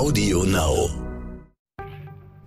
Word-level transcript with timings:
Audio 0.00 0.44
Now. 0.44 0.88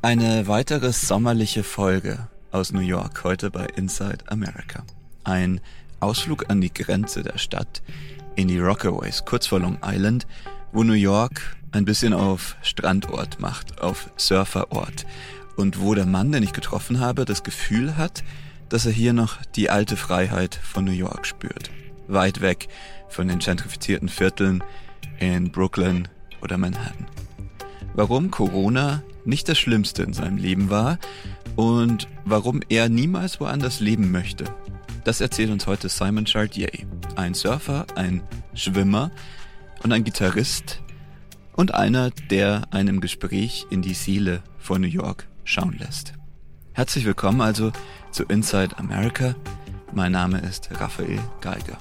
Eine 0.02 0.48
weitere 0.48 0.92
sommerliche 0.92 1.62
Folge 1.62 2.28
aus 2.50 2.74
New 2.74 2.80
York 2.80 3.24
heute 3.24 3.52
bei 3.52 3.68
Inside 3.76 4.24
America. 4.26 4.84
Ein 5.24 5.62
Ausflug 6.00 6.50
an 6.50 6.62
die 6.62 6.74
Grenze 6.74 7.22
der 7.22 7.38
Stadt 7.38 7.84
in 8.36 8.48
die 8.48 8.58
Rockaways, 8.58 9.24
kurz 9.26 9.46
vor 9.46 9.60
Long 9.60 9.78
Island, 9.86 10.26
wo 10.72 10.84
New 10.84 10.94
York 10.94 11.56
ein 11.72 11.86
bisschen 11.86 12.16
auf 12.16 12.56
Strandort 12.64 13.40
macht, 13.40 13.80
auf 13.80 14.10
Surferort. 14.18 15.06
Und 15.56 15.80
wo 15.80 15.94
der 15.94 16.08
Mann, 16.08 16.32
den 16.32 16.42
ich 16.42 16.54
getroffen 16.54 17.00
habe, 17.02 17.24
das 17.24 17.44
Gefühl 17.44 17.98
hat, 17.98 18.24
dass 18.70 18.88
er 18.88 18.94
hier 18.94 19.14
noch 19.14 19.38
die 19.56 19.70
alte 19.70 19.96
Freiheit 19.96 20.56
von 20.56 20.86
New 20.86 20.92
York 20.92 21.28
spürt. 21.28 21.70
Weit 22.08 22.42
weg 22.42 22.68
von 23.10 23.28
den 23.28 23.38
gentrifizierten 23.38 24.10
Vierteln 24.10 24.64
in 25.20 25.52
Brooklyn 25.52 26.08
oder 26.42 26.58
Manhattan. 26.58 27.06
Warum 27.96 28.32
Corona 28.32 29.04
nicht 29.24 29.48
das 29.48 29.60
Schlimmste 29.60 30.04
in 30.04 30.14
seinem 30.14 30.38
Leben 30.38 30.70
war 30.70 30.98
und 31.56 32.08
warum 32.26 32.62
er 32.70 32.90
niemals 32.90 33.40
woanders 33.40 33.80
leben 33.80 34.12
möchte. 34.12 34.46
Das 35.04 35.22
erzählt 35.22 35.52
uns 35.52 35.68
heute 35.68 35.90
Simon 35.90 36.26
Chartier, 36.26 36.70
ein 37.16 37.34
Surfer, 37.34 37.86
ein 37.96 38.24
Schwimmer 38.56 39.12
und 39.84 39.92
ein 39.92 40.04
Gitarrist 40.04 40.82
und 41.56 41.74
einer, 41.74 42.10
der 42.32 42.64
einem 42.72 43.00
Gespräch 43.00 43.68
in 43.70 43.82
die 43.82 43.94
Seele 43.94 44.42
von 44.58 44.82
New 44.82 44.88
York 44.88 45.28
schauen 45.44 45.78
lässt. 45.78 46.14
Herzlich 46.74 47.06
willkommen 47.06 47.42
also 47.42 47.72
zu 48.12 48.24
Inside 48.24 48.78
America. 48.80 49.36
Mein 49.92 50.14
Name 50.14 50.40
ist 50.40 50.70
Raphael 50.80 51.20
Geiger. 51.42 51.78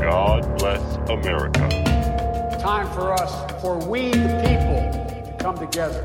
God 0.00 0.56
bless 0.58 0.98
America. 1.08 1.77
Time 2.68 2.86
for 2.92 3.14
us, 3.14 3.32
for 3.62 3.78
we 3.88 4.10
the 4.10 4.28
people, 4.44 4.92
to 5.24 5.42
come 5.42 5.56
together. 5.56 6.02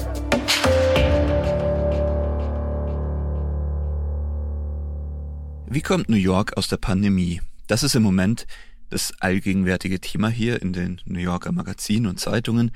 Wie 5.68 5.82
kommt 5.82 6.08
New 6.08 6.16
York 6.16 6.56
aus 6.56 6.70
der 6.70 6.78
Pandemie? 6.78 7.42
Das 7.68 7.84
ist 7.84 7.96
im 7.96 8.04
Moment 8.04 8.48
das 8.90 9.12
allgegenwärtige 9.20 10.00
Thema 10.00 10.30
hier 10.30 10.62
in 10.62 10.72
den 10.72 11.02
New 11.04 11.20
Yorker 11.20 11.52
Magazinen 11.52 12.08
und 12.08 12.22
Zeitungen. 12.22 12.72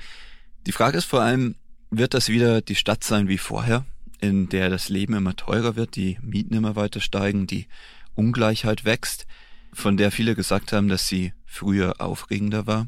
Die 0.66 0.72
Frage 0.72 0.98
ist 0.98 1.06
vor 1.06 1.22
allem, 1.22 1.54
wird 1.88 2.12
das 2.12 2.28
wieder 2.28 2.60
die 2.60 2.74
Stadt 2.74 3.02
sein 3.02 3.26
wie 3.26 3.38
vorher, 3.38 3.86
in 4.20 4.50
der 4.50 4.68
das 4.68 4.90
Leben 4.90 5.14
immer 5.14 5.34
teurer 5.34 5.76
wird, 5.76 5.96
die 5.96 6.18
Mieten 6.20 6.52
immer 6.52 6.76
weiter 6.76 7.00
steigen, 7.00 7.46
die 7.46 7.66
Ungleichheit 8.14 8.84
wächst, 8.84 9.26
von 9.72 9.96
der 9.96 10.10
viele 10.10 10.34
gesagt 10.34 10.74
haben, 10.74 10.88
dass 10.88 11.08
sie 11.08 11.32
früher 11.46 12.02
aufregender 12.02 12.66
war? 12.66 12.86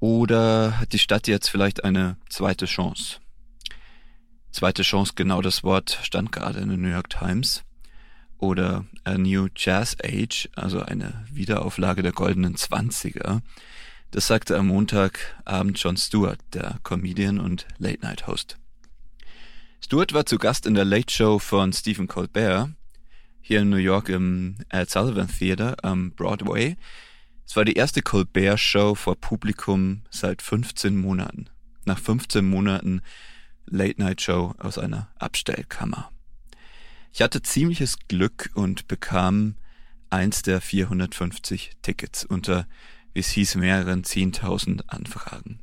Oder 0.00 0.78
hat 0.78 0.92
die 0.92 0.98
Stadt 0.98 1.26
jetzt 1.26 1.48
vielleicht 1.48 1.84
eine 1.84 2.16
zweite 2.28 2.66
Chance? 2.66 3.18
Zweite 4.50 4.82
Chance, 4.82 5.12
genau 5.14 5.42
das 5.42 5.64
Wort 5.64 5.98
stand 6.02 6.32
gerade 6.32 6.60
in 6.60 6.68
der 6.68 6.78
New 6.78 6.88
York 6.88 7.10
Times. 7.10 7.62
Oder 8.38 8.84
A 9.04 9.16
New 9.16 9.48
Jazz 9.54 9.96
Age, 10.02 10.48
also 10.54 10.80
eine 10.82 11.24
Wiederauflage 11.30 12.02
der 12.02 12.12
goldenen 12.12 12.56
Zwanziger. 12.56 13.42
Das 14.10 14.26
sagte 14.26 14.56
am 14.56 14.68
Montagabend 14.68 15.78
Jon 15.78 15.96
Stewart, 15.96 16.38
der 16.52 16.78
Comedian 16.82 17.40
und 17.40 17.66
Late-Night-Host. 17.78 18.58
Stewart 19.80 20.12
war 20.12 20.26
zu 20.26 20.38
Gast 20.38 20.66
in 20.66 20.74
der 20.74 20.84
Late 20.84 21.12
Show 21.12 21.38
von 21.38 21.72
Stephen 21.72 22.08
Colbert, 22.08 22.70
hier 23.40 23.60
in 23.60 23.70
New 23.70 23.76
York 23.76 24.08
im 24.08 24.56
Ed 24.68 24.90
Sullivan 24.90 25.28
Theater 25.28 25.76
am 25.82 26.12
Broadway. 26.12 26.76
Es 27.46 27.54
war 27.56 27.64
die 27.64 27.74
erste 27.74 28.02
Colbert-Show 28.02 28.94
vor 28.94 29.16
Publikum 29.16 30.02
seit 30.10 30.42
15 30.42 30.96
Monaten. 30.96 31.48
Nach 31.84 31.98
15 31.98 32.44
Monaten 32.44 33.00
Late-Night-Show 33.66 34.54
aus 34.58 34.78
einer 34.78 35.08
Abstellkammer. 35.18 36.10
Ich 37.12 37.22
hatte 37.22 37.42
ziemliches 37.42 37.98
Glück 38.08 38.50
und 38.54 38.88
bekam 38.88 39.54
eins 40.10 40.42
der 40.42 40.60
450 40.60 41.72
Tickets 41.82 42.24
unter 42.24 42.66
wie 43.16 43.20
es 43.20 43.30
hieß, 43.30 43.54
mehreren 43.54 44.04
zehntausend 44.04 44.90
Anfragen. 44.92 45.60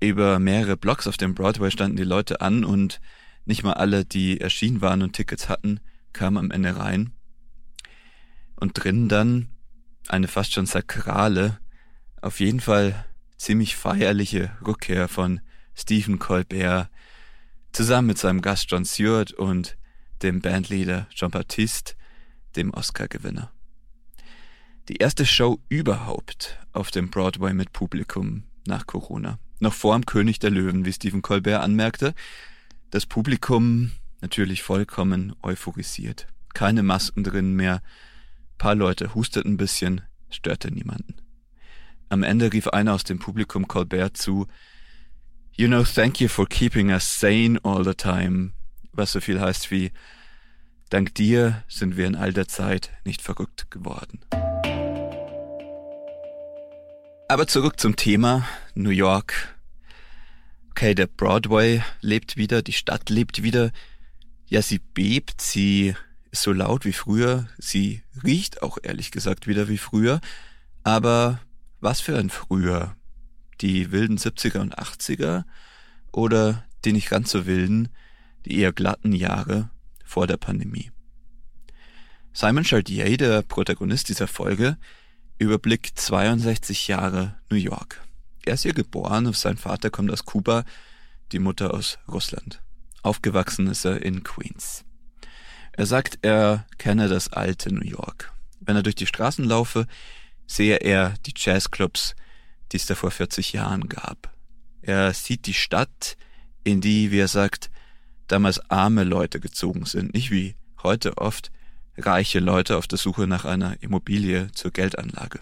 Über 0.00 0.38
mehrere 0.38 0.78
Blogs 0.78 1.06
auf 1.06 1.18
dem 1.18 1.34
Broadway 1.34 1.70
standen 1.70 1.98
die 1.98 2.04
Leute 2.04 2.40
an 2.40 2.64
und 2.64 3.02
nicht 3.44 3.62
mal 3.62 3.74
alle, 3.74 4.06
die 4.06 4.40
erschienen 4.40 4.80
waren 4.80 5.02
und 5.02 5.12
Tickets 5.12 5.50
hatten, 5.50 5.78
kamen 6.14 6.38
am 6.38 6.50
Ende 6.50 6.74
rein. 6.74 7.12
Und 8.58 8.82
drinnen 8.82 9.10
dann 9.10 9.48
eine 10.08 10.28
fast 10.28 10.52
schon 10.52 10.66
sakrale, 10.66 11.58
auf 12.20 12.40
jeden 12.40 12.60
Fall 12.60 13.04
ziemlich 13.36 13.76
feierliche 13.76 14.50
Rückkehr 14.66 15.08
von 15.08 15.40
Stephen 15.74 16.18
Colbert 16.18 16.88
zusammen 17.72 18.08
mit 18.08 18.18
seinem 18.18 18.40
Gast 18.40 18.70
John 18.70 18.84
Stewart 18.84 19.32
und 19.32 19.76
dem 20.22 20.40
Bandleader 20.40 21.06
Jean 21.14 21.30
Baptiste, 21.30 21.94
dem 22.56 22.72
Oscar-Gewinner. 22.72 23.52
Die 24.88 24.96
erste 24.96 25.26
Show 25.26 25.60
überhaupt 25.68 26.58
auf 26.72 26.90
dem 26.90 27.10
Broadway 27.10 27.52
mit 27.52 27.72
Publikum 27.72 28.44
nach 28.66 28.86
Corona. 28.86 29.38
Noch 29.58 29.74
vor 29.74 29.94
dem 29.94 30.06
König 30.06 30.38
der 30.38 30.50
Löwen, 30.50 30.84
wie 30.84 30.92
Stephen 30.92 31.22
Colbert 31.22 31.62
anmerkte. 31.62 32.14
Das 32.90 33.04
Publikum 33.04 33.92
natürlich 34.20 34.62
vollkommen 34.62 35.34
euphorisiert. 35.42 36.28
Keine 36.54 36.82
Masken 36.82 37.24
drin 37.24 37.54
mehr. 37.54 37.82
Paar 38.58 38.74
Leute 38.74 39.14
husteten 39.14 39.52
ein 39.52 39.56
bisschen, 39.56 40.02
störte 40.30 40.72
niemanden. 40.72 41.16
Am 42.08 42.22
Ende 42.22 42.52
rief 42.52 42.68
einer 42.68 42.94
aus 42.94 43.04
dem 43.04 43.18
Publikum 43.18 43.68
Colbert 43.68 44.16
zu, 44.16 44.46
You 45.58 45.68
know, 45.68 45.84
thank 45.84 46.20
you 46.20 46.28
for 46.28 46.46
keeping 46.46 46.90
us 46.90 47.18
sane 47.18 47.58
all 47.62 47.82
the 47.82 47.94
time. 47.94 48.52
Was 48.92 49.12
so 49.12 49.20
viel 49.20 49.40
heißt 49.40 49.70
wie, 49.70 49.90
Dank 50.88 51.16
dir 51.16 51.64
sind 51.66 51.96
wir 51.96 52.06
in 52.06 52.14
all 52.14 52.32
der 52.32 52.46
Zeit 52.46 52.92
nicht 53.04 53.20
verrückt 53.20 53.70
geworden. 53.72 54.20
Aber 57.28 57.48
zurück 57.48 57.80
zum 57.80 57.96
Thema 57.96 58.46
New 58.74 58.90
York. 58.90 59.56
Okay, 60.70 60.94
der 60.94 61.08
Broadway 61.08 61.82
lebt 62.00 62.36
wieder, 62.36 62.62
die 62.62 62.72
Stadt 62.72 63.10
lebt 63.10 63.42
wieder. 63.42 63.72
Ja, 64.46 64.62
sie 64.62 64.78
bebt, 64.78 65.40
sie 65.40 65.96
so 66.42 66.52
laut 66.52 66.84
wie 66.84 66.92
früher, 66.92 67.48
sie 67.58 68.02
riecht 68.22 68.62
auch 68.62 68.78
ehrlich 68.82 69.10
gesagt 69.10 69.46
wieder 69.46 69.68
wie 69.68 69.78
früher. 69.78 70.20
Aber 70.82 71.40
was 71.80 72.00
für 72.00 72.16
ein 72.16 72.30
früher? 72.30 72.96
Die 73.60 73.90
wilden 73.90 74.18
70er 74.18 74.60
und 74.60 74.78
80er 74.78 75.44
oder 76.12 76.64
die 76.84 76.92
nicht 76.92 77.10
ganz 77.10 77.30
so 77.30 77.46
wilden, 77.46 77.88
die 78.44 78.58
eher 78.58 78.72
glatten 78.72 79.12
Jahre 79.12 79.70
vor 80.04 80.26
der 80.26 80.36
Pandemie? 80.36 80.90
Simon 82.32 82.64
Chartier, 82.64 83.16
der 83.16 83.42
Protagonist 83.42 84.08
dieser 84.08 84.28
Folge, 84.28 84.76
überblickt 85.38 85.98
62 85.98 86.88
Jahre 86.88 87.36
New 87.50 87.56
York. 87.56 88.02
Er 88.44 88.54
ist 88.54 88.62
hier 88.62 88.74
geboren, 88.74 89.32
sein 89.32 89.56
Vater 89.56 89.90
kommt 89.90 90.10
aus 90.10 90.24
Kuba, 90.24 90.64
die 91.32 91.38
Mutter 91.38 91.74
aus 91.74 91.98
Russland. 92.08 92.62
Aufgewachsen 93.02 93.66
ist 93.66 93.84
er 93.84 94.02
in 94.02 94.22
Queens. 94.22 94.85
Er 95.76 95.84
sagt, 95.84 96.18
er 96.22 96.66
kenne 96.78 97.08
das 97.08 97.32
alte 97.32 97.72
New 97.72 97.84
York. 97.84 98.32
Wenn 98.60 98.76
er 98.76 98.82
durch 98.82 98.94
die 98.94 99.06
Straßen 99.06 99.44
laufe, 99.44 99.86
sehe 100.46 100.76
er 100.76 101.14
die 101.26 101.34
Jazzclubs, 101.36 102.16
die 102.72 102.78
es 102.78 102.86
da 102.86 102.94
vor 102.94 103.10
40 103.10 103.52
Jahren 103.52 103.88
gab. 103.88 104.32
Er 104.80 105.12
sieht 105.12 105.46
die 105.46 105.54
Stadt, 105.54 106.16
in 106.64 106.80
die, 106.80 107.10
wie 107.10 107.18
er 107.18 107.28
sagt, 107.28 107.70
damals 108.26 108.58
arme 108.70 109.04
Leute 109.04 109.38
gezogen 109.38 109.84
sind, 109.84 110.14
nicht 110.14 110.30
wie 110.30 110.56
heute 110.82 111.18
oft 111.18 111.52
reiche 111.98 112.40
Leute 112.40 112.76
auf 112.76 112.86
der 112.86 112.98
Suche 112.98 113.26
nach 113.26 113.44
einer 113.44 113.82
Immobilie 113.82 114.50
zur 114.52 114.70
Geldanlage. 114.70 115.40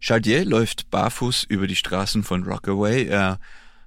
Chardier 0.00 0.44
läuft 0.44 0.90
barfuß 0.90 1.44
über 1.44 1.66
die 1.66 1.76
Straßen 1.76 2.22
von 2.22 2.42
Rockaway. 2.42 3.06
Er 3.06 3.38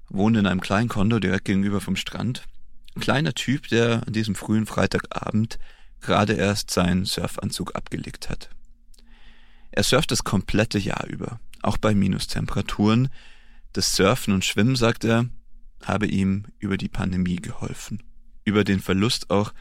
wohnt 0.07 0.37
in 0.37 0.47
einem 0.47 0.61
kleinen 0.61 0.89
Kondo 0.89 1.19
direkt 1.19 1.45
gegenüber 1.45 1.81
vom 1.81 1.95
Strand. 1.95 2.47
Ein 2.95 3.01
kleiner 3.01 3.33
Typ, 3.33 3.68
der 3.68 4.06
an 4.07 4.13
diesem 4.13 4.36
frühen 4.36 4.65
Freitagabend 4.65 5.59
gerade 6.01 6.33
erst 6.33 6.71
seinen 6.71 7.06
Surfanzug 7.06 7.75
abgelegt 7.75 8.30
hat. 8.30 8.50
Er 9.71 9.83
surft 9.83 10.12
das 10.12 10.24
komplette 10.24 10.80
Jahr 10.80 11.06
über, 11.07 11.39
auch 11.62 11.77
bei 11.77 11.94
Minustemperaturen. 11.94 13.09
Das 13.74 13.95
Surfen 13.95 14.33
und 14.33 14.45
Schwimmen, 14.45 14.75
sagt 14.75 15.03
er, 15.03 15.30
habe 15.83 16.07
ihm 16.07 16.45
über 16.57 16.77
die 16.77 16.89
Pandemie 16.89 17.38
geholfen. 17.38 18.03
Über 18.44 18.63
den 18.63 18.80
Verlust 18.80 19.30
auch 19.30 19.53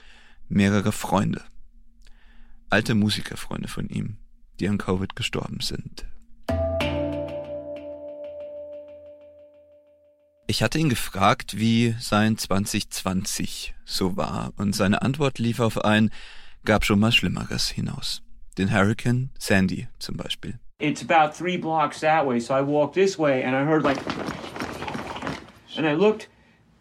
mehrere 0.49 0.93
Freunde. 0.93 1.43
Alte 2.71 2.95
Musikerfreunde 2.95 3.69
von 3.69 3.89
ihm, 3.89 4.17
die 4.61 4.69
an 4.69 4.79
Covid 4.79 5.15
gestorben 5.15 5.61
sind. 5.61 6.07
Ich 10.51 10.63
hatte 10.63 10.79
ihn 10.79 10.89
gefragt, 10.89 11.59
wie 11.59 11.95
sein 12.01 12.39
2020 12.39 13.75
so 13.85 14.17
war, 14.17 14.55
und 14.57 14.75
seine 14.75 15.03
Antwort 15.03 15.39
lief 15.39 15.61
auf 15.61 15.85
ein 15.85 16.11
gab 16.65 16.87
schon 16.87 17.01
mal 17.01 17.13
Schlimmeres 17.13 17.69
hinaus. 17.69 18.23
Den 18.57 18.73
Hurricane 18.73 19.29
Sandy 19.39 19.89
zum 19.99 20.17
Beispiel. 20.17 20.59
It's 20.81 21.03
about 21.03 21.37
three 21.37 21.59
blocks 21.59 22.01
that 22.01 22.27
way. 22.27 22.41
So 22.41 22.55
I 22.55 22.63
walked 22.63 22.95
this 22.95 23.19
way 23.19 23.45
and 23.45 23.55
I 23.55 23.71
heard 23.71 23.85
like, 23.85 23.99
and 25.77 25.87
I 25.87 25.93
looked 25.93 26.31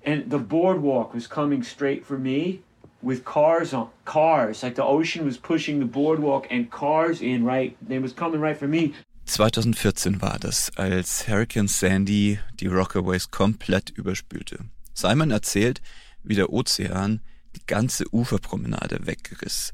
and 0.06 0.32
the 0.32 0.40
boardwalk 0.40 1.14
was 1.14 1.28
coming 1.28 1.62
straight 1.62 2.06
for 2.06 2.18
me 2.18 2.62
with 3.02 3.26
cars 3.26 3.74
on 3.74 3.90
cars. 4.06 4.64
Like 4.64 4.76
the 4.76 4.86
ocean 4.86 5.26
was 5.26 5.38
pushing 5.38 5.80
the 5.80 5.86
boardwalk 5.86 6.48
and 6.50 6.72
cars 6.72 7.22
in 7.22 7.44
right. 7.44 7.76
They 7.82 8.00
was 8.00 8.14
coming 8.14 8.40
right 8.40 8.58
for 8.58 8.70
me. 8.70 8.94
2014 9.28 10.22
war 10.22 10.38
das, 10.40 10.72
als 10.78 11.28
Hurricane 11.28 11.68
Sandy 11.68 12.40
die 12.60 12.68
Rockaways 12.68 13.30
komplett 13.30 13.90
überspülte. 13.90 14.60
Simon 14.94 15.32
erzählt, 15.32 15.82
wie 16.24 16.36
der 16.36 16.52
Ozean 16.52 17.22
die 17.56 17.66
ganze 17.68 18.06
Uferpromenade 18.14 19.06
weggeriss 19.06 19.74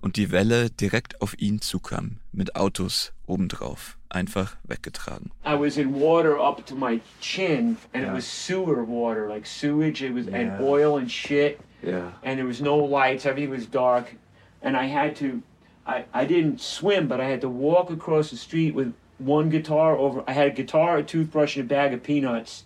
und 0.00 0.16
die 0.16 0.30
Welle 0.30 0.70
direkt 0.70 1.20
auf 1.20 1.38
ihn 1.38 1.60
zukam, 1.60 2.18
mit 2.32 2.56
Autos 2.56 3.12
obendrauf, 3.26 3.98
einfach 4.08 4.56
weggetragen. 4.64 5.30
I 5.46 5.52
was 5.58 5.76
in 5.76 5.94
water 5.94 6.38
up 6.40 6.64
to 6.66 6.74
my 6.74 7.00
chin 7.20 7.76
and 7.92 8.04
Yeah. 8.04 8.10
it 8.10 8.14
was 8.16 8.46
sewer 8.46 8.86
water, 8.86 9.28
like 9.28 9.46
sewage. 9.46 10.02
It 10.02 10.14
was 10.14 10.26
Yeah. 10.26 10.36
and 10.56 10.60
oil 10.60 10.98
and 10.98 11.10
shit. 11.10 11.58
Yeah. 11.82 12.12
and 12.22 12.36
there 12.38 12.46
was 12.46 12.60
no 12.60 12.76
lights, 12.78 13.26
everything 13.26 13.50
was 13.50 13.68
dark, 13.70 14.16
and 14.62 14.74
I 14.76 14.86
had 14.88 15.14
to, 15.16 15.42
I, 15.86 16.04
I 16.12 16.24
didn't 16.24 16.60
swim, 16.60 17.08
but 17.08 17.20
I 17.20 17.26
had 17.26 17.40
to 17.42 17.48
walk 17.48 17.90
across 17.90 18.30
the 18.30 18.36
street 18.36 18.74
with 18.74 18.94
one 19.18 19.50
guitar 19.50 19.96
over, 19.96 20.24
I 20.26 20.32
had 20.32 20.48
a 20.48 20.50
guitar, 20.50 20.98
a 20.98 21.02
toothbrush, 21.02 21.56
and 21.56 21.64
a 21.64 21.68
bag 21.68 21.92
of 21.92 22.02
peanuts, 22.02 22.64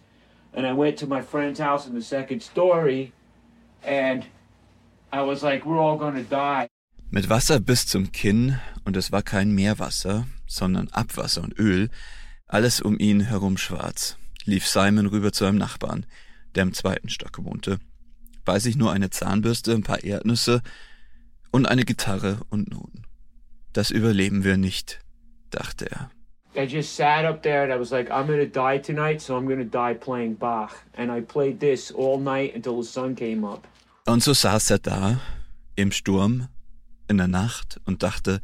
and 0.53 0.67
I 0.67 0.73
went 0.73 0.99
to 0.99 1.07
my 1.07 1.21
friend's 1.21 1.61
house 1.61 1.87
in 1.87 1.95
the 1.95 2.03
second 2.03 2.43
story, 2.43 3.13
and 3.83 4.27
I 5.13 5.23
was 5.23 5.43
like, 5.43 5.67
we're 5.67 5.79
all 5.79 5.97
gonna 5.97 6.23
die. 6.23 6.69
Mit 7.11 7.29
Wasser 7.29 7.59
bis 7.61 7.87
zum 7.87 8.13
Kinn, 8.13 8.59
und 8.85 8.97
es 8.97 9.11
war 9.11 9.23
kein 9.23 9.55
Meerwasser, 9.55 10.27
sondern 10.47 10.89
Abwasser 10.89 11.43
und 11.43 11.59
Öl, 11.59 11.91
alles 12.47 12.81
um 12.81 12.99
ihn 12.99 13.21
herum 13.21 13.57
schwarz, 13.59 14.17
lief 14.45 14.67
Simon 14.67 15.07
rüber 15.07 15.33
zu 15.33 15.45
einem 15.45 15.59
Nachbarn, 15.59 16.07
der 16.55 16.63
im 16.63 16.73
zweiten 16.73 17.09
Stock 17.09 17.45
wohnte, 17.45 17.79
bei 18.45 18.59
sich 18.59 18.77
nur 18.77 18.93
eine 18.93 19.11
Zahnbürste, 19.11 19.75
ein 19.75 19.83
paar 19.83 20.05
Erdnüsse 20.05 20.63
und 21.51 21.67
eine 21.67 21.85
Gitarre 21.85 22.41
und 22.49 22.71
Noten. 22.71 23.08
Das 23.79 23.93
überleben 23.93 24.43
wir 24.43 24.57
nicht, 24.57 24.99
dachte 25.51 25.89
er. 25.89 26.11
I 26.57 26.67
just 26.67 26.97
sat 26.97 27.25
up 27.25 27.45
there 27.45 27.63
and 27.63 27.73
I 27.73 27.79
was 27.79 27.93
like, 27.93 28.11
I'm 28.11 28.27
gonna 28.27 28.45
die 28.45 28.81
tonight, 28.83 29.21
so 29.21 29.37
I'm 29.37 29.47
gonna 29.47 29.63
die 29.63 29.95
playing 29.97 30.37
Bach. 30.37 30.75
And 30.97 31.17
I 31.17 31.21
played 31.21 31.61
this 31.61 31.93
all 31.93 32.19
night 32.19 32.57
until 32.57 32.83
the 32.83 32.89
sun 32.89 33.15
came 33.15 33.47
up. 33.47 33.69
Und 34.05 34.25
so 34.25 34.35
saß 34.35 34.71
er 34.71 34.81
da, 34.81 35.21
im 35.77 35.93
Sturm, 35.93 36.49
in 37.07 37.19
der 37.19 37.29
Nacht 37.29 37.81
und 37.85 38.03
dachte, 38.03 38.41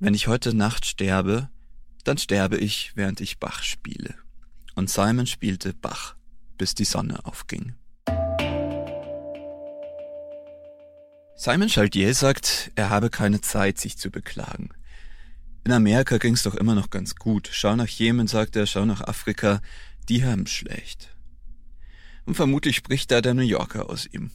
wenn 0.00 0.14
ich 0.14 0.26
heute 0.26 0.52
Nacht 0.52 0.84
sterbe, 0.84 1.48
dann 2.02 2.18
sterbe 2.18 2.56
ich, 2.56 2.90
während 2.96 3.20
ich 3.20 3.38
Bach 3.38 3.62
spiele. 3.62 4.16
Und 4.74 4.90
Simon 4.90 5.28
spielte 5.28 5.74
Bach, 5.74 6.16
bis 6.58 6.74
die 6.74 6.86
Sonne 6.86 7.24
aufging. 7.24 7.76
Simon 11.38 11.68
Chaldier 11.68 12.14
sagt, 12.14 12.72
er 12.76 12.88
habe 12.88 13.10
keine 13.10 13.42
Zeit, 13.42 13.78
sich 13.78 13.98
zu 13.98 14.10
beklagen. 14.10 14.70
In 15.64 15.72
Amerika 15.72 16.16
ging's 16.16 16.42
doch 16.42 16.54
immer 16.54 16.74
noch 16.74 16.88
ganz 16.88 17.14
gut. 17.14 17.50
Schau 17.52 17.76
nach 17.76 17.88
Jemen, 17.88 18.26
sagt 18.26 18.56
er, 18.56 18.66
schau 18.66 18.86
nach 18.86 19.02
Afrika, 19.02 19.60
die 20.08 20.24
haben's 20.24 20.50
schlecht. 20.50 21.14
Und 22.24 22.36
vermutlich 22.36 22.76
spricht 22.76 23.10
da 23.10 23.20
der 23.20 23.34
New 23.34 23.42
Yorker 23.42 23.90
aus 23.90 24.06
ihm. 24.06 24.30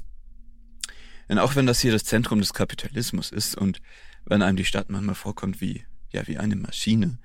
Denn 1.27 1.39
auch 1.39 1.56
wenn 1.56 1.65
das 1.65 1.80
hier 1.80 1.92
das 1.92 2.03
Zentrum 2.03 2.39
des 2.39 2.53
Kapitalismus 2.53 3.31
ist 3.31 3.56
und 3.56 3.81
wenn 4.25 4.44
einem 4.44 4.57
die 4.57 4.65
Stadt 4.65 4.92
manchmal 4.92 5.15
vorkommt 5.15 5.59
wie, 5.59 5.83
ja, 6.12 6.27
wie 6.27 6.38
eine 6.38 6.56
Maschine, 6.56 7.18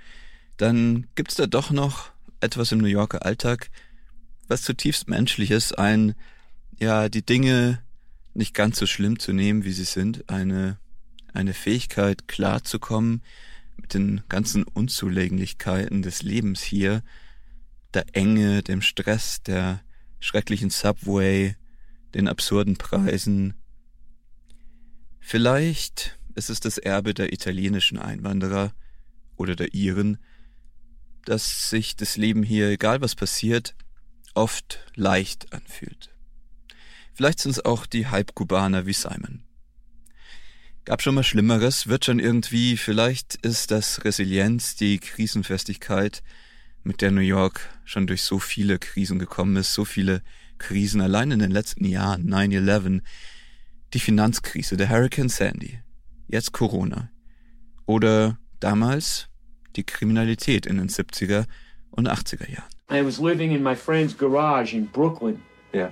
dann 0.56 1.06
gibt's 1.16 1.34
da 1.34 1.46
doch 1.46 1.70
noch 1.70 2.12
etwas 2.40 2.72
im 2.72 2.78
New 2.78 2.86
Yorker 2.86 3.26
Alltag, 3.26 3.70
was 4.48 4.62
zutiefst 4.62 5.06
menschliches, 5.06 5.72
ein, 5.74 6.14
ja, 6.78 7.10
die 7.10 7.26
Dinge 7.26 7.82
nicht 8.36 8.54
ganz 8.54 8.78
so 8.78 8.86
schlimm 8.86 9.18
zu 9.18 9.32
nehmen, 9.32 9.64
wie 9.64 9.72
sie 9.72 9.84
sind, 9.84 10.28
eine, 10.28 10.78
eine 11.32 11.54
Fähigkeit 11.54 12.28
klarzukommen 12.28 13.22
mit 13.76 13.94
den 13.94 14.22
ganzen 14.28 14.64
Unzulänglichkeiten 14.64 16.02
des 16.02 16.22
Lebens 16.22 16.62
hier, 16.62 17.02
der 17.94 18.04
Enge, 18.12 18.62
dem 18.62 18.82
Stress, 18.82 19.42
der 19.42 19.82
schrecklichen 20.20 20.70
Subway, 20.70 21.56
den 22.14 22.28
absurden 22.28 22.76
Preisen. 22.76 23.54
Vielleicht 25.20 26.18
ist 26.34 26.50
es 26.50 26.60
das 26.60 26.78
Erbe 26.78 27.14
der 27.14 27.32
italienischen 27.32 27.98
Einwanderer 27.98 28.72
oder 29.36 29.56
der 29.56 29.74
Iren, 29.74 30.18
dass 31.24 31.70
sich 31.70 31.96
das 31.96 32.16
Leben 32.16 32.42
hier, 32.42 32.68
egal 32.68 33.00
was 33.00 33.14
passiert, 33.14 33.74
oft 34.34 34.80
leicht 34.94 35.52
anfühlt. 35.52 36.15
Vielleicht 37.16 37.40
sind 37.40 37.52
es 37.52 37.64
auch 37.64 37.86
die 37.86 38.08
Halbkubaner 38.08 38.84
wie 38.84 38.92
Simon. 38.92 39.42
Gab 40.84 41.00
schon 41.00 41.14
mal 41.14 41.22
Schlimmeres, 41.22 41.86
wird 41.86 42.04
schon 42.04 42.18
irgendwie, 42.18 42.76
vielleicht 42.76 43.36
ist 43.36 43.70
das 43.70 44.04
Resilienz, 44.04 44.76
die 44.76 44.98
Krisenfestigkeit, 44.98 46.22
mit 46.84 47.00
der 47.00 47.12
New 47.12 47.22
York 47.22 47.70
schon 47.86 48.06
durch 48.06 48.22
so 48.22 48.38
viele 48.38 48.78
Krisen 48.78 49.18
gekommen 49.18 49.56
ist, 49.56 49.72
so 49.72 49.86
viele 49.86 50.20
Krisen 50.58 51.00
allein 51.00 51.30
in 51.30 51.38
den 51.38 51.50
letzten 51.50 51.86
Jahren, 51.86 52.28
9-11, 52.28 53.00
die 53.94 54.00
Finanzkrise, 54.00 54.76
der 54.76 54.90
Hurricane 54.90 55.30
Sandy, 55.30 55.80
jetzt 56.28 56.52
Corona 56.52 57.10
oder 57.86 58.38
damals 58.60 59.28
die 59.74 59.84
Kriminalität 59.84 60.66
in 60.66 60.76
den 60.76 60.90
70er 60.90 61.46
und 61.92 62.10
80er 62.10 62.50
Jahren. 62.50 62.68
I 62.90 63.02
was 63.02 63.18
living 63.18 63.52
in 63.52 63.62
my 63.62 63.74
friend's 63.74 64.14
garage 64.14 64.76
in 64.76 64.86
Brooklyn. 64.86 65.40
Yeah. 65.74 65.90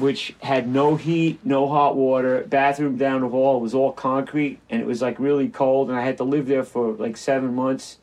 Which 0.00 0.34
had 0.40 0.68
no 0.68 0.96
heat, 0.96 1.38
no 1.44 1.68
hot 1.68 1.96
water. 1.96 2.44
Bathroom 2.48 2.96
down 2.96 3.20
the 3.20 3.28
hall 3.28 3.60
was 3.60 3.74
all 3.74 3.92
concrete, 3.92 4.58
and 4.70 4.80
it 4.80 4.86
was 4.86 5.00
like 5.00 5.18
really 5.18 5.48
cold. 5.48 5.90
And 5.90 5.98
I 5.98 6.04
had 6.04 6.16
to 6.18 6.24
live 6.24 6.46
there 6.46 6.64
for 6.64 6.92
like 6.92 7.16
seven 7.16 7.54
months 7.54 7.98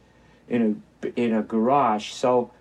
in 0.48 0.62
a 1.04 1.08
in 1.16 1.34
a 1.34 1.42
garage. 1.42 2.12
So 2.12 2.52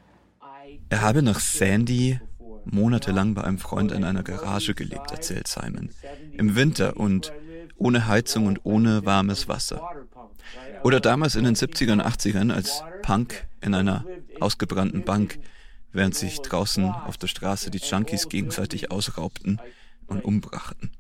I 0.43 0.81
Er 0.91 1.01
habe 1.03 1.23
nach 1.23 1.41
Sandy 1.41 2.19
monatelang 2.65 3.35
bei 3.35 3.45
einem 3.45 3.59
Freund 3.59 3.93
in 3.93 4.05
einer 4.05 4.23
Garage 4.23 4.75
gelebt, 4.75 5.11
erzählt 5.11 5.49
Simon. 5.49 5.91
Im 6.33 6.57
Winter 6.57 6.97
und 6.97 7.33
ohne 7.77 8.07
Heizung 8.07 8.47
und 8.47 8.61
ohne 8.65 9.05
warmes 9.05 9.49
Wasser. 9.49 9.83
Oder 10.83 11.01
damals 11.01 11.35
in 11.35 11.45
den 11.45 11.55
70ern 11.55 11.93
und 11.95 12.03
80ern 12.03 12.53
als 12.53 12.83
Punk 13.03 13.47
in 13.61 13.75
einer 13.75 14.05
ausgebrannten 14.41 15.05
Bank, 15.05 15.39
während 15.95 16.15
sich 16.15 16.41
draußen 16.41 16.85
auf 16.85 17.17
der 17.17 17.29
Straße 17.29 17.71
die 17.71 17.79
Junkies 17.79 18.29
gegenseitig 18.29 18.91
ausraubten 18.91 19.61
und 20.07 20.25
umbrachten. 20.25 20.91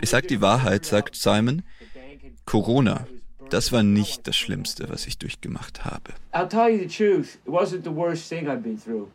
Ich 0.00 0.10
sag 0.10 0.28
die 0.28 0.40
Wahrheit, 0.40 0.84
sagt 0.84 1.16
Simon, 1.16 1.62
Corona, 2.44 3.06
das 3.50 3.72
war 3.72 3.82
nicht 3.82 4.26
das 4.28 4.36
Schlimmste, 4.36 4.88
was 4.88 5.06
ich 5.06 5.18
durchgemacht 5.18 5.84
habe. 5.84 6.12
I'll 6.32 6.48
tell 6.48 6.68
you 6.68 6.78
the 6.78 6.86
truth. 6.86 7.38
It 7.44 7.52
wasn't 7.52 7.82
the 7.82 7.94
worst 7.94 8.28
thing 8.28 8.46
I've 8.46 8.62
been 8.62 8.78
through. 8.78 9.08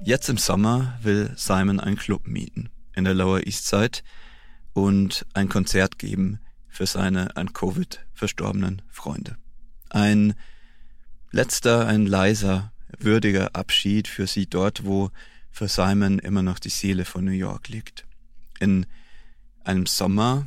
Jetzt 0.00 0.28
im 0.28 0.38
Sommer 0.38 0.98
will 1.02 1.32
Simon 1.36 1.80
einen 1.80 1.96
Club 1.96 2.26
mieten 2.26 2.70
in 2.94 3.04
der 3.04 3.14
Lower 3.14 3.46
East 3.46 3.66
Side 3.66 3.98
und 4.72 5.26
ein 5.34 5.48
Konzert 5.48 5.98
geben 5.98 6.40
für 6.68 6.86
seine 6.86 7.36
an 7.36 7.52
Covid 7.52 8.06
verstorbenen 8.12 8.82
Freunde. 8.88 9.36
Ein 9.90 10.34
letzter, 11.30 11.86
ein 11.86 12.06
leiser, 12.06 12.72
würdiger 12.98 13.54
Abschied 13.54 14.08
für 14.08 14.26
sie 14.26 14.46
dort, 14.46 14.84
wo 14.84 15.10
für 15.50 15.68
Simon 15.68 16.18
immer 16.18 16.42
noch 16.42 16.58
die 16.58 16.68
Seele 16.68 17.04
von 17.04 17.24
New 17.24 17.32
York 17.32 17.68
liegt. 17.68 18.04
In 18.60 18.86
einem 19.64 19.86
Sommer, 19.86 20.46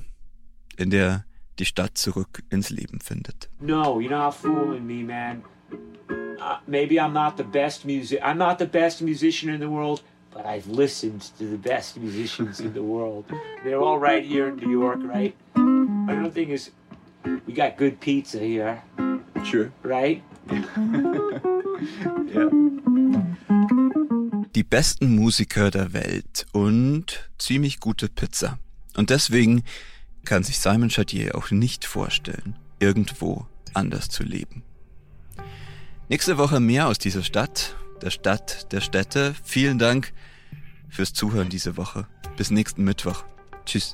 in 0.78 0.90
der 0.90 1.26
die 1.60 1.66
Stadt 1.66 1.98
zurück 1.98 2.44
ins 2.50 2.70
Leben 2.70 3.00
findet. 3.02 3.50
No, 3.60 4.00
you're 4.00 4.10
not 4.10 4.34
fooling 4.34 4.86
me, 4.86 5.04
man. 5.04 5.44
Uh, 6.10 6.58
maybe 6.66 6.96
I'm 7.00 7.14
not 7.14 7.38
the 7.38 7.44
best 7.44 7.86
music. 7.86 8.20
I'm 8.24 8.38
not 8.38 8.58
the 8.58 8.66
best 8.66 9.02
musician 9.02 9.50
in 9.50 9.60
the 9.60 9.70
world, 9.70 10.02
but 10.34 10.46
I've 10.46 10.68
listened 10.68 11.22
to 11.38 11.46
the 11.46 11.58
best 11.58 11.98
musicians 11.98 12.60
in 12.60 12.74
the 12.74 12.82
world. 12.82 13.26
They're 13.64 13.80
all 13.80 14.00
right 14.00 14.26
here 14.26 14.48
in 14.48 14.56
New 14.56 14.72
York, 14.72 15.00
right? 15.04 15.36
Another 15.56 16.32
thing 16.32 16.50
is, 16.50 16.72
we 17.46 17.54
got 17.54 17.78
good 17.78 18.00
pizza 18.00 18.40
here, 18.40 18.82
Sure. 19.44 19.72
right? 19.84 20.22
die 24.56 24.64
besten 24.64 25.16
Musiker 25.16 25.72
der 25.72 25.94
Welt 25.94 26.46
und 26.52 27.30
ziemlich 27.38 27.80
gute 27.80 28.10
Pizza. 28.10 28.60
Und 28.96 29.10
deswegen 29.10 29.64
kann 30.26 30.44
sich 30.44 30.60
Simon 30.60 30.90
Chatier 30.90 31.36
auch 31.36 31.52
nicht 31.52 31.86
vorstellen, 31.86 32.56
irgendwo 32.80 33.48
anders 33.74 34.10
zu 34.10 34.24
leben. 34.24 34.64
Nächste 36.10 36.38
Woche 36.38 36.60
mehr 36.60 36.88
aus 36.88 37.00
dieser 37.00 37.24
Stadt, 37.24 37.76
der 38.02 38.10
Stadt 38.10 38.72
der 38.72 38.82
Städte. 38.82 39.34
Vielen 39.44 39.80
Dank 39.80 40.14
fürs 40.90 41.14
Zuhören 41.14 41.50
diese 41.50 41.78
Woche. 41.78 42.08
Bis 42.36 42.52
nächsten 42.52 42.84
Mittwoch. 42.84 43.24
Tschüss. 43.66 43.94